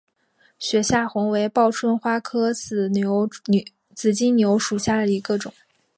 [0.57, 2.89] 雪下红为报春花科紫
[4.15, 5.53] 金牛属下的一个种。